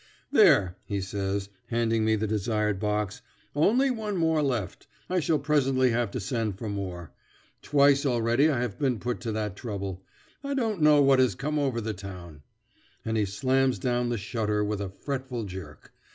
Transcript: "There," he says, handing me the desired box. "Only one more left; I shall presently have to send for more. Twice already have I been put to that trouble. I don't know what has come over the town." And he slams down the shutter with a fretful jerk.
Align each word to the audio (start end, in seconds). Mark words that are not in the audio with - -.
"There," 0.31 0.77
he 0.87 0.99
says, 0.99 1.49
handing 1.67 2.03
me 2.03 2.15
the 2.15 2.25
desired 2.25 2.79
box. 2.79 3.21
"Only 3.55 3.91
one 3.91 4.17
more 4.17 4.41
left; 4.41 4.87
I 5.11 5.19
shall 5.19 5.37
presently 5.37 5.91
have 5.91 6.09
to 6.09 6.19
send 6.19 6.57
for 6.57 6.67
more. 6.67 7.11
Twice 7.61 8.03
already 8.03 8.47
have 8.47 8.73
I 8.73 8.77
been 8.77 8.97
put 8.99 9.19
to 9.19 9.31
that 9.33 9.55
trouble. 9.55 10.03
I 10.43 10.55
don't 10.55 10.81
know 10.81 11.03
what 11.03 11.19
has 11.19 11.35
come 11.35 11.59
over 11.59 11.79
the 11.79 11.93
town." 11.93 12.41
And 13.05 13.15
he 13.15 13.25
slams 13.25 13.77
down 13.77 14.09
the 14.09 14.17
shutter 14.17 14.63
with 14.63 14.81
a 14.81 14.89
fretful 14.89 15.43
jerk. 15.43 15.93